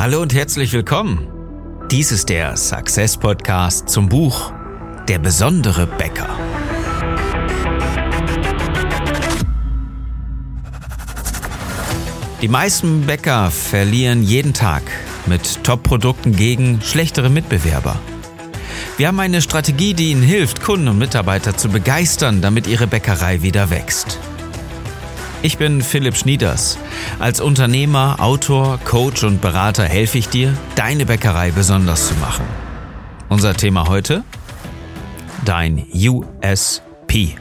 [0.00, 1.28] Hallo und herzlich willkommen.
[1.90, 4.50] Dies ist der Success Podcast zum Buch
[5.08, 6.26] Der besondere Bäcker.
[12.40, 14.84] Die meisten Bäcker verlieren jeden Tag
[15.26, 18.00] mit Top-Produkten gegen schlechtere Mitbewerber.
[18.96, 23.42] Wir haben eine Strategie, die Ihnen hilft, Kunden und Mitarbeiter zu begeistern, damit Ihre Bäckerei
[23.42, 24.18] wieder wächst.
[25.42, 26.76] Ich bin Philipp Schnieders.
[27.18, 32.44] Als Unternehmer, Autor, Coach und Berater helfe ich dir, deine Bäckerei besonders zu machen.
[33.30, 34.22] Unser Thema heute?
[35.46, 37.36] Dein USP.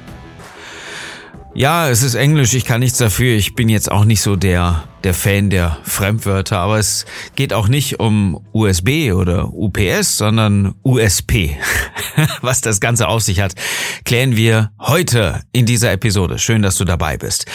[1.54, 3.36] Ja, es ist Englisch, ich kann nichts dafür.
[3.36, 7.68] Ich bin jetzt auch nicht so der, der Fan der Fremdwörter, aber es geht auch
[7.68, 11.58] nicht um USB oder UPS, sondern USP.
[12.42, 13.56] Was das Ganze auf sich hat,
[14.06, 16.40] klären wir heute in dieser Episode.
[16.40, 17.46] Schön, dass du dabei bist.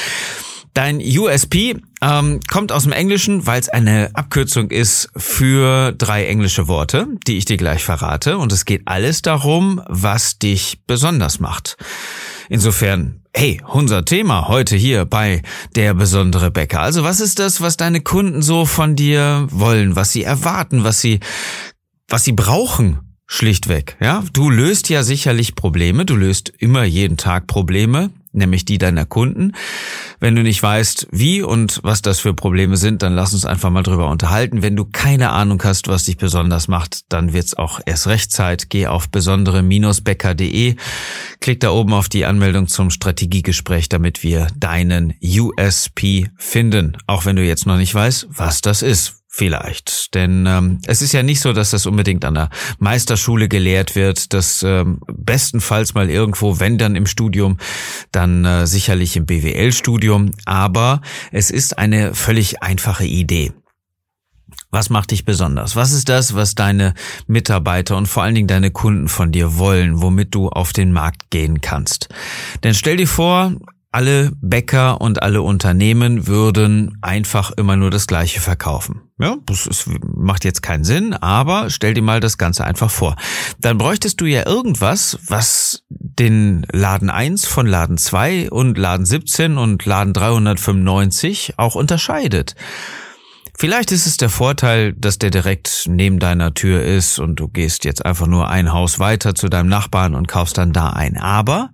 [0.75, 6.67] Dein USP ähm, kommt aus dem Englischen, weil es eine Abkürzung ist für drei englische
[6.67, 8.39] Worte, die ich dir gleich verrate.
[8.39, 11.77] Und es geht alles darum, was dich besonders macht.
[12.49, 15.43] Insofern, hey, unser Thema heute hier bei
[15.75, 16.81] der besondere Bäcker.
[16.81, 21.01] Also was ist das, was deine Kunden so von dir wollen, was sie erwarten, was
[21.01, 21.21] sie,
[22.09, 23.01] was sie brauchen?
[23.27, 24.23] Schlichtweg, ja.
[24.33, 26.05] Du löst ja sicherlich Probleme.
[26.05, 29.53] Du löst immer jeden Tag Probleme nämlich die deiner Kunden.
[30.21, 33.71] Wenn du nicht weißt, wie und was das für Probleme sind, dann lass uns einfach
[33.71, 34.63] mal drüber unterhalten.
[34.63, 38.71] Wenn du keine Ahnung hast, was dich besonders macht, dann wird's auch erst recht Zeit.
[38.71, 40.77] Geh auf besondere-becker.de,
[41.41, 46.97] klick da oben auf die Anmeldung zum Strategiegespräch, damit wir deinen USP finden.
[47.07, 49.24] Auch wenn du jetzt noch nicht weißt, was das ist.
[49.37, 50.15] Vielleicht.
[50.15, 54.33] Denn ähm, es ist ja nicht so, dass das unbedingt an der Meisterschule gelehrt wird.
[54.33, 57.59] Das ähm, bestenfalls mal irgendwo, wenn dann im Studium,
[58.13, 60.31] dann äh, sicherlich im BWL-Studium.
[60.45, 61.01] Aber
[61.33, 63.53] es ist eine völlig einfache Idee.
[64.71, 65.75] Was macht dich besonders?
[65.75, 66.95] Was ist das, was deine
[67.27, 71.31] Mitarbeiter und vor allen Dingen deine Kunden von dir wollen, womit du auf den Markt
[71.31, 72.09] gehen kannst?
[72.63, 73.55] Denn stell dir vor,
[73.95, 79.03] alle Bäcker und alle Unternehmen würden einfach immer nur das Gleiche verkaufen.
[79.21, 83.15] Ja, das ist, macht jetzt keinen Sinn, aber stell dir mal das Ganze einfach vor.
[83.61, 89.57] Dann bräuchtest du ja irgendwas, was den Laden 1 von Laden 2 und Laden 17
[89.59, 92.57] und Laden 395 auch unterscheidet.
[93.57, 97.85] Vielleicht ist es der Vorteil, dass der direkt neben deiner Tür ist und du gehst
[97.85, 101.17] jetzt einfach nur ein Haus weiter zu deinem Nachbarn und kaufst dann da ein.
[101.17, 101.71] Aber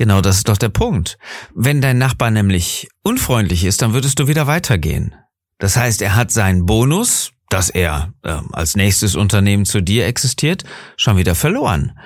[0.00, 1.18] Genau das ist doch der Punkt.
[1.54, 5.14] Wenn dein Nachbar nämlich unfreundlich ist, dann würdest du wieder weitergehen.
[5.58, 10.64] Das heißt, er hat seinen Bonus, dass er äh, als nächstes Unternehmen zu dir existiert,
[10.96, 11.98] schon wieder verloren.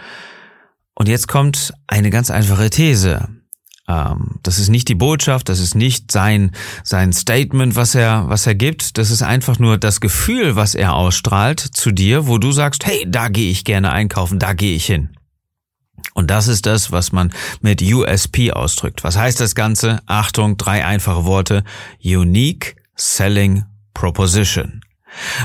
[0.97, 3.28] Und jetzt kommt eine ganz einfache These.
[3.87, 6.50] Ähm, das ist nicht die Botschaft, das ist nicht sein,
[6.82, 8.99] sein Statement, was er, was er gibt.
[8.99, 13.06] Das ist einfach nur das Gefühl, was er ausstrahlt zu dir, wo du sagst, hey,
[13.06, 15.11] da gehe ich gerne einkaufen, da gehe ich hin.
[16.15, 19.05] Und das ist das, was man mit USP ausdrückt.
[19.05, 20.00] Was heißt das Ganze?
[20.06, 21.65] Achtung, drei einfache Worte.
[22.03, 24.82] Unique Selling Proposition.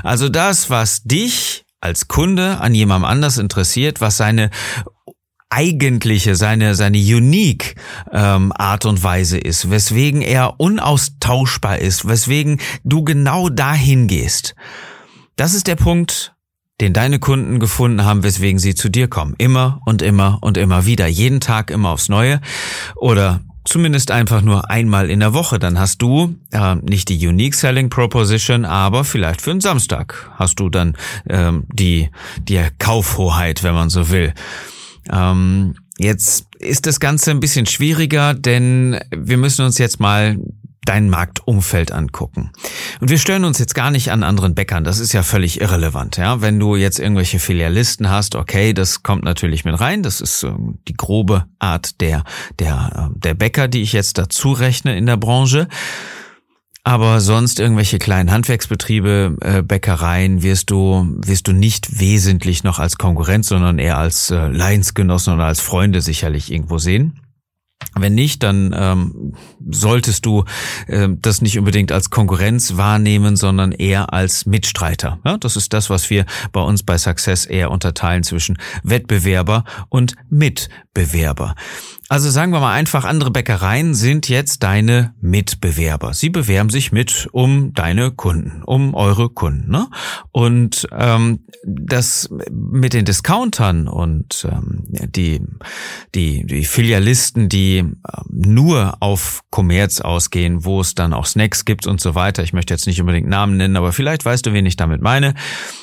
[0.04, 4.50] Also das, was dich als Kunde an jemandem anders interessiert, was seine
[5.50, 7.76] eigentliche, seine, seine unique
[8.12, 14.56] ähm, Art und Weise ist, weswegen er unaustauschbar ist, weswegen du genau dahin gehst.
[15.36, 16.36] Das ist der Punkt,
[16.82, 19.36] den deine Kunden gefunden haben, weswegen sie zu dir kommen.
[19.38, 21.08] Immer und immer und immer wieder.
[21.08, 22.42] Jeden Tag immer aufs Neue.
[22.96, 25.60] Oder zumindest einfach nur einmal in der Woche.
[25.60, 30.60] Dann hast du äh, nicht die Unique Selling Proposition, aber vielleicht für einen Samstag hast
[30.60, 30.96] du dann
[31.30, 32.10] ähm, die,
[32.48, 34.34] die Kaufhoheit, wenn man so will.
[35.12, 40.38] Ähm, jetzt ist das Ganze ein bisschen schwieriger, denn wir müssen uns jetzt mal
[40.90, 42.50] dein Marktumfeld angucken.
[43.00, 46.18] Und wir stören uns jetzt gar nicht an anderen Bäckern, das ist ja völlig irrelevant.
[46.18, 46.42] Ja?
[46.42, 50.80] Wenn du jetzt irgendwelche Filialisten hast, okay, das kommt natürlich mit rein, das ist ähm,
[50.88, 52.24] die grobe Art der,
[52.58, 55.68] der, äh, der Bäcker, die ich jetzt dazu rechne in der Branche.
[56.84, 62.98] Aber sonst irgendwelche kleinen Handwerksbetriebe, äh, Bäckereien wirst du, wirst du nicht wesentlich noch als
[62.98, 67.20] Konkurrenz, sondern eher als äh, Leidensgenossen oder als Freunde sicherlich irgendwo sehen.
[67.96, 69.34] Wenn nicht, dann ähm,
[69.70, 70.46] solltest du
[70.88, 75.20] äh, das nicht unbedingt als Konkurrenz wahrnehmen, sondern eher als Mitstreiter.
[75.26, 80.16] Ja, das ist das, was wir bei uns bei Success eher unterteilen zwischen Wettbewerber und
[80.30, 81.56] Mitbewerber.
[82.12, 86.16] Also sagen wir mal einfach, andere Bäckereien sind jetzt deine Mitbewerber.
[86.16, 89.70] Sie bewerben sich mit um deine Kunden, um eure Kunden.
[89.70, 89.88] Ne?
[90.32, 95.40] Und ähm, das mit den Discountern und ähm, die,
[96.16, 97.86] die, die Filialisten, die äh,
[98.28, 102.42] nur auf Kommerz ausgehen, wo es dann auch Snacks gibt und so weiter.
[102.42, 105.36] Ich möchte jetzt nicht unbedingt Namen nennen, aber vielleicht weißt du, wen ich damit meine.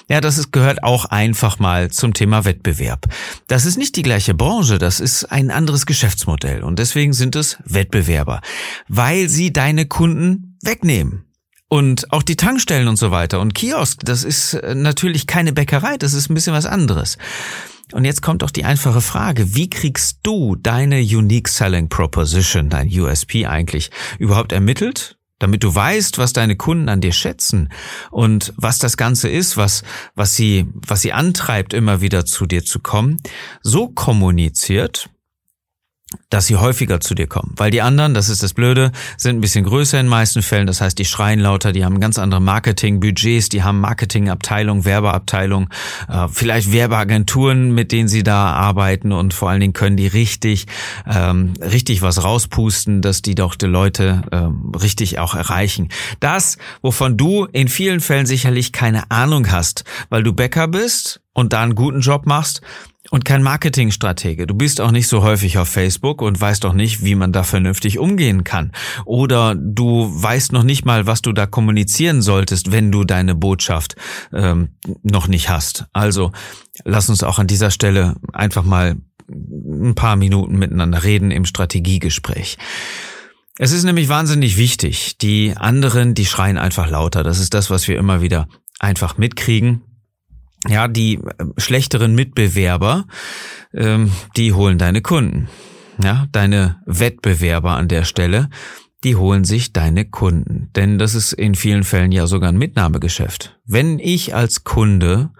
[0.08, 3.06] Ja, das ist, gehört auch einfach mal zum Thema Wettbewerb.
[3.46, 6.15] Das ist nicht die gleiche Branche, das ist ein anderes Geschäft.
[6.16, 8.40] Geschäftsmodell und deswegen sind es Wettbewerber,
[8.88, 11.24] weil sie deine Kunden wegnehmen.
[11.68, 15.96] Und auch die Tankstellen und so weiter und Kiosk, das ist äh, natürlich keine Bäckerei,
[15.98, 17.18] das ist ein bisschen was anderes.
[17.92, 22.88] Und jetzt kommt auch die einfache Frage, wie kriegst du deine Unique Selling Proposition, dein
[22.88, 25.18] USP eigentlich überhaupt ermittelt?
[25.38, 27.68] Damit du weißt, was deine Kunden an dir schätzen
[28.10, 29.82] und was das Ganze ist, was,
[30.14, 33.18] was sie, was sie antreibt, immer wieder zu dir zu kommen,
[33.62, 35.10] so kommuniziert,
[36.30, 37.52] dass sie häufiger zu dir kommen.
[37.56, 40.68] Weil die anderen, das ist das Blöde, sind ein bisschen größer in meisten Fällen.
[40.68, 45.68] Das heißt, die schreien lauter, die haben ganz andere Marketingbudgets, die haben Marketingabteilung, Werbeabteilung,
[46.08, 50.66] äh, vielleicht Werbeagenturen, mit denen sie da arbeiten und vor allen Dingen können die richtig,
[51.06, 55.88] ähm, richtig was rauspusten, dass die doch die Leute ähm, richtig auch erreichen.
[56.20, 61.52] Das, wovon du in vielen Fällen sicherlich keine Ahnung hast, weil du Bäcker bist und
[61.52, 62.62] da einen guten Job machst,
[63.10, 64.46] und kein Marketingstratege.
[64.46, 67.42] Du bist auch nicht so häufig auf Facebook und weißt auch nicht, wie man da
[67.42, 68.72] vernünftig umgehen kann.
[69.04, 73.96] Oder du weißt noch nicht mal, was du da kommunizieren solltest, wenn du deine Botschaft
[74.32, 74.70] ähm,
[75.02, 75.86] noch nicht hast.
[75.92, 76.32] Also
[76.84, 78.96] lass uns auch an dieser Stelle einfach mal
[79.28, 82.58] ein paar Minuten miteinander reden im Strategiegespräch.
[83.58, 85.16] Es ist nämlich wahnsinnig wichtig.
[85.18, 87.22] Die anderen, die schreien einfach lauter.
[87.22, 88.48] Das ist das, was wir immer wieder
[88.78, 89.82] einfach mitkriegen
[90.68, 93.06] ja, die äh, schlechteren Mitbewerber,
[93.74, 95.48] ähm, die holen deine Kunden.
[96.02, 98.50] Ja, deine Wettbewerber an der Stelle,
[99.02, 100.70] die holen sich deine Kunden.
[100.76, 103.58] Denn das ist in vielen Fällen ja sogar ein Mitnahmegeschäft.
[103.64, 105.30] Wenn ich als Kunde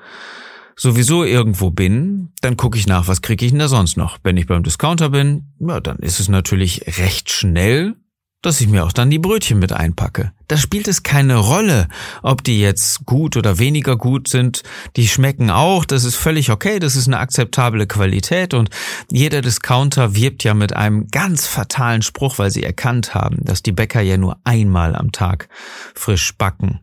[0.76, 4.18] sowieso irgendwo bin, dann gucke ich nach, was kriege ich denn da sonst noch.
[4.22, 7.96] Wenn ich beim Discounter bin, ja, dann ist es natürlich recht schnell
[8.42, 10.32] dass ich mir auch dann die Brötchen mit einpacke.
[10.48, 11.88] Da spielt es keine Rolle,
[12.22, 14.62] ob die jetzt gut oder weniger gut sind.
[14.96, 18.70] Die schmecken auch, das ist völlig okay, das ist eine akzeptable Qualität und
[19.10, 23.72] jeder Discounter wirbt ja mit einem ganz fatalen Spruch, weil sie erkannt haben, dass die
[23.72, 25.48] Bäcker ja nur einmal am Tag
[25.94, 26.80] frisch backen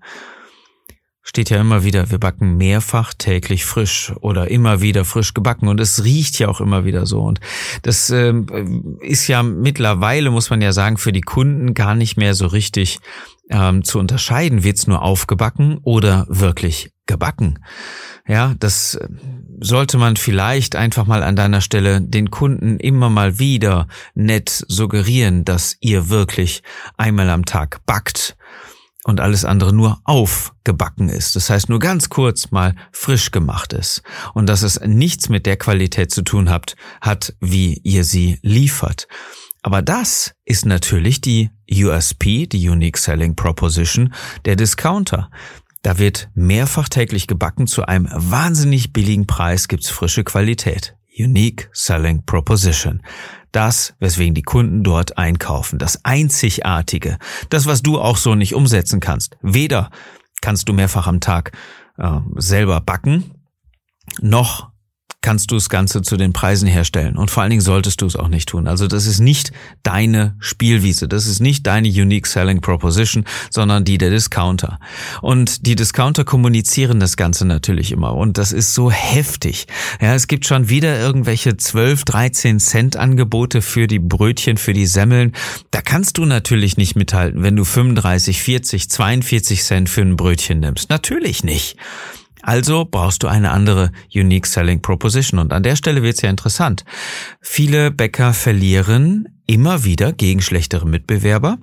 [1.24, 5.80] steht ja immer wieder, wir backen mehrfach täglich frisch oder immer wieder frisch gebacken und
[5.80, 7.22] es riecht ja auch immer wieder so.
[7.22, 7.40] Und
[7.82, 8.34] das äh,
[9.00, 13.00] ist ja mittlerweile, muss man ja sagen, für die Kunden gar nicht mehr so richtig
[13.50, 17.60] ähm, zu unterscheiden, wird's nur aufgebacken oder wirklich gebacken.
[18.28, 19.08] Ja, das äh,
[19.60, 25.46] sollte man vielleicht einfach mal an deiner Stelle den Kunden immer mal wieder nett suggerieren,
[25.46, 26.64] dass ihr wirklich
[26.98, 28.36] einmal am Tag backt
[29.04, 31.36] und alles andere nur aufgebacken ist.
[31.36, 34.02] Das heißt, nur ganz kurz mal frisch gemacht ist
[34.34, 39.08] und dass es nichts mit der Qualität zu tun hat, hat, wie ihr sie liefert.
[39.62, 44.14] Aber das ist natürlich die USP, die Unique Selling Proposition
[44.46, 45.30] der Discounter.
[45.84, 50.96] Da wird mehrfach täglich gebacken zu einem wahnsinnig billigen Preis gibt's frische Qualität.
[51.18, 53.02] Unique Selling Proposition.
[53.54, 55.80] Das, weswegen die Kunden dort einkaufen.
[55.80, 57.18] Das Einzigartige.
[57.50, 59.38] Das, was du auch so nicht umsetzen kannst.
[59.42, 59.92] Weder
[60.42, 61.52] kannst du mehrfach am Tag
[61.98, 63.32] äh, selber backen,
[64.20, 64.73] noch
[65.24, 67.18] kannst du das Ganze zu den Preisen herstellen.
[67.18, 68.68] Und vor allen Dingen solltest du es auch nicht tun.
[68.68, 71.08] Also das ist nicht deine Spielwiese.
[71.08, 74.80] Das ist nicht deine Unique Selling Proposition, sondern die der Discounter.
[75.22, 78.14] Und die Discounter kommunizieren das Ganze natürlich immer.
[78.16, 79.66] Und das ist so heftig.
[80.02, 84.86] Ja, es gibt schon wieder irgendwelche 12, 13 Cent Angebote für die Brötchen, für die
[84.86, 85.32] Semmeln.
[85.72, 90.60] Da kannst du natürlich nicht mithalten, wenn du 35, 40, 42 Cent für ein Brötchen
[90.60, 90.90] nimmst.
[90.90, 91.78] Natürlich nicht.
[92.44, 95.40] Also brauchst du eine andere Unique Selling Proposition.
[95.40, 96.84] Und an der Stelle wird es ja interessant.
[97.42, 101.58] Viele Bäcker verlieren immer wieder gegen schlechtere Mitbewerber,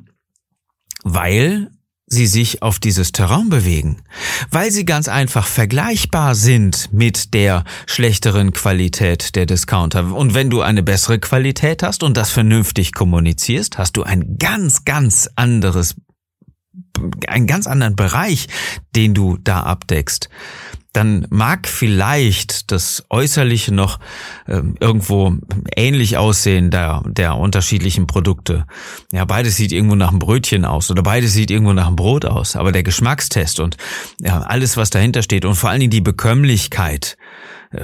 [1.04, 1.70] weil
[2.06, 4.02] sie sich auf dieses Terrain bewegen,
[4.50, 10.12] weil sie ganz einfach vergleichbar sind mit der schlechteren Qualität der Discounter.
[10.12, 14.84] Und wenn du eine bessere Qualität hast und das vernünftig kommunizierst, hast du ein ganz,
[14.84, 15.94] ganz anderes
[17.28, 18.48] einen ganz anderen Bereich,
[18.94, 20.28] den du da abdeckst,
[20.92, 24.00] dann mag vielleicht das Äußerliche noch
[24.46, 25.34] äh, irgendwo
[25.76, 28.66] ähnlich aussehen der, der unterschiedlichen Produkte.
[29.12, 32.24] Ja, beides sieht irgendwo nach einem Brötchen aus oder beides sieht irgendwo nach einem Brot
[32.24, 32.56] aus.
[32.56, 33.76] Aber der Geschmackstest und
[34.20, 37.16] ja, alles, was dahinter steht und vor allen Dingen die Bekömmlichkeit,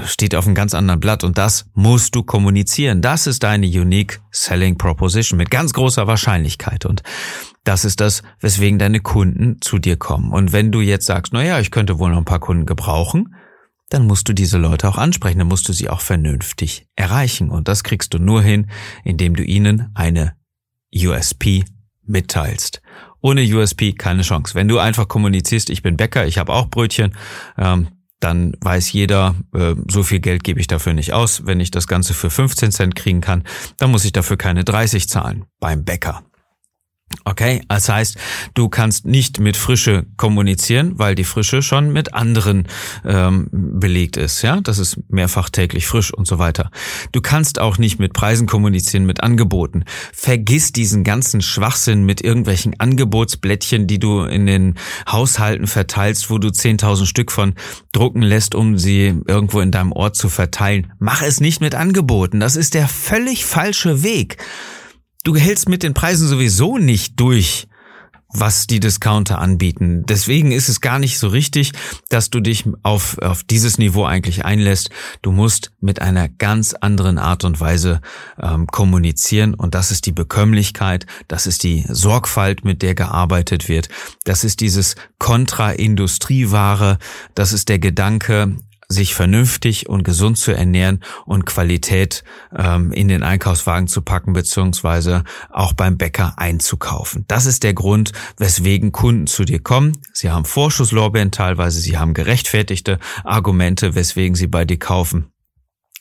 [0.07, 3.03] steht auf einem ganz anderen Blatt und das musst du kommunizieren.
[3.03, 7.03] Das ist deine Unique Selling Proposition mit ganz großer Wahrscheinlichkeit und
[7.65, 10.33] das ist das, weswegen deine Kunden zu dir kommen.
[10.33, 13.35] Und wenn du jetzt sagst, na ja, ich könnte wohl noch ein paar Kunden gebrauchen,
[13.89, 17.51] dann musst du diese Leute auch ansprechen, dann musst du sie auch vernünftig erreichen.
[17.51, 18.71] Und das kriegst du nur hin,
[19.05, 20.35] indem du ihnen eine
[20.95, 21.65] USP
[22.05, 22.83] mitteilst.
[23.21, 24.55] Ohne USP keine Chance.
[24.55, 27.15] Wenn du einfach kommunizierst, ich bin Bäcker, ich habe auch Brötchen,
[27.59, 27.89] ähm,
[28.27, 31.47] dann weiß jeder, äh, so viel Geld gebe ich dafür nicht aus.
[31.47, 33.45] Wenn ich das Ganze für 15 Cent kriegen kann,
[33.79, 36.25] dann muss ich dafür keine 30 zahlen beim Bäcker.
[37.25, 38.17] Okay, das heißt,
[38.55, 42.67] du kannst nicht mit Frische kommunizieren, weil die Frische schon mit anderen
[43.05, 44.43] ähm, belegt ist.
[44.43, 46.71] Ja, das ist mehrfach täglich frisch und so weiter.
[47.13, 49.85] Du kannst auch nicht mit Preisen kommunizieren, mit Angeboten.
[50.13, 54.75] Vergiss diesen ganzen Schwachsinn mit irgendwelchen Angebotsblättchen, die du in den
[55.09, 57.55] Haushalten verteilst, wo du 10.000 Stück von
[57.93, 60.93] drucken lässt, um sie irgendwo in deinem Ort zu verteilen.
[60.99, 62.41] Mach es nicht mit Angeboten.
[62.41, 64.39] Das ist der völlig falsche Weg
[65.27, 67.67] du hältst mit den Preisen sowieso nicht durch,
[68.29, 70.05] was die Discounter anbieten.
[70.07, 71.73] Deswegen ist es gar nicht so richtig,
[72.11, 74.91] dass du dich auf, auf dieses Niveau eigentlich einlässt.
[75.23, 78.01] Du musst mit einer ganz anderen Art und Weise
[78.41, 83.89] ähm, kommunizieren und das ist die Bekömmlichkeit, das ist die Sorgfalt, mit der gearbeitet wird,
[84.25, 86.99] das ist dieses Kontra-Industrieware,
[87.35, 88.57] das ist der Gedanke,
[88.89, 92.23] sich vernünftig und gesund zu ernähren und Qualität
[92.57, 97.25] ähm, in den Einkaufswagen zu packen, beziehungsweise auch beim Bäcker einzukaufen.
[97.29, 99.99] Das ist der Grund, weswegen Kunden zu dir kommen.
[100.13, 105.33] Sie haben Vorschusslorbeeren teilweise, sie haben gerechtfertigte Argumente, weswegen sie bei dir kaufen.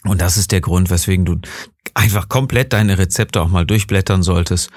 [0.04, 1.38] Und das ist der Grund, weswegen du
[1.96, 4.70] einfach komplett deine Rezepte auch mal durchblättern solltest,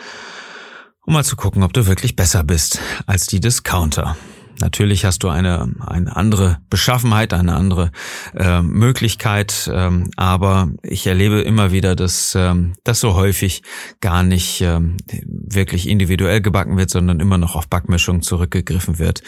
[1.05, 4.17] um mal zu gucken, ob du wirklich besser bist als die Discounter.
[4.61, 7.93] Natürlich hast du eine, eine andere Beschaffenheit, eine andere
[8.35, 13.63] äh, Möglichkeit, ähm, aber ich erlebe immer wieder, dass ähm, das so häufig
[14.01, 19.23] gar nicht ähm, wirklich individuell gebacken wird, sondern immer noch auf Backmischung zurückgegriffen wird.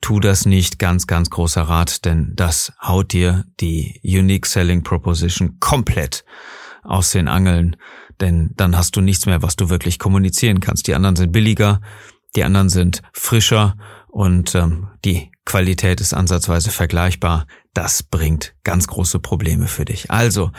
[0.00, 5.58] Tu das nicht, ganz, ganz großer Rat, denn das haut dir die Unique Selling Proposition
[5.60, 6.24] komplett
[6.82, 7.76] aus den Angeln,
[8.20, 10.88] denn dann hast du nichts mehr, was du wirklich kommunizieren kannst.
[10.88, 11.80] Die anderen sind billiger,
[12.34, 13.76] die anderen sind frischer
[14.12, 17.46] und ähm, die Qualität ist ansatzweise vergleichbar.
[17.72, 20.10] Das bringt ganz große Probleme für dich.
[20.10, 20.52] Also,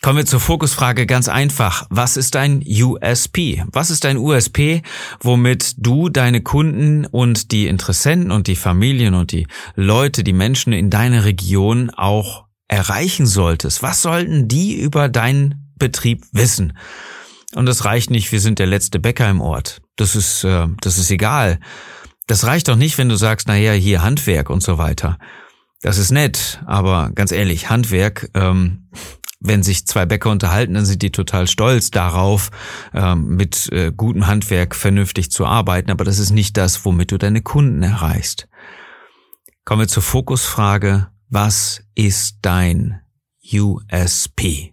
[0.00, 1.86] kommen wir zur Fokusfrage ganz einfach.
[1.90, 3.62] Was ist dein USP?
[3.70, 4.80] Was ist dein USP,
[5.20, 10.72] womit du deine Kunden und die Interessenten und die Familien und die Leute, die Menschen
[10.72, 13.82] in deiner Region auch erreichen solltest?
[13.82, 16.72] Was sollten die über deinen Betrieb wissen?
[17.54, 19.82] Und es reicht nicht, wir sind der letzte Bäcker im Ort.
[19.96, 21.60] Das ist, äh, das ist egal.
[22.26, 25.18] Das reicht doch nicht, wenn du sagst, naja, hier Handwerk und so weiter.
[25.82, 28.88] Das ist nett, aber ganz ehrlich, Handwerk, ähm,
[29.40, 32.50] wenn sich zwei Bäcker unterhalten, dann sind die total stolz darauf,
[32.94, 37.18] ähm, mit äh, gutem Handwerk vernünftig zu arbeiten, aber das ist nicht das, womit du
[37.18, 38.48] deine Kunden erreichst.
[39.64, 43.00] Kommen wir zur Fokusfrage, was ist dein
[43.52, 44.72] USP?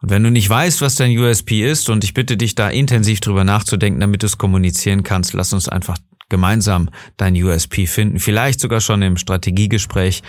[0.00, 3.20] Und wenn du nicht weißt, was dein USP ist, und ich bitte dich da intensiv
[3.20, 5.98] drüber nachzudenken, damit du es kommunizieren kannst, lass uns einfach
[6.30, 8.18] gemeinsam dein USP finden.
[8.18, 10.22] Vielleicht sogar schon im Strategiegespräch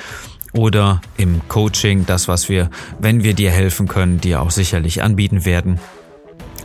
[0.53, 5.45] oder im Coaching, das, was wir, wenn wir dir helfen können, dir auch sicherlich anbieten
[5.45, 5.79] werden.